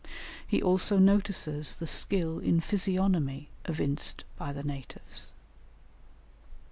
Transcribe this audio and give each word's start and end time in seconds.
He 0.47 0.63
also 0.63 0.97
notices 0.97 1.75
the 1.75 1.85
skill 1.85 2.39
in 2.39 2.59
physiognomy 2.59 3.49
evinced 3.67 4.23
by 4.35 4.51
the 4.51 4.63
natives. 4.63 5.35